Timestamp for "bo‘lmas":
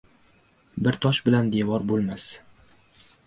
1.91-2.25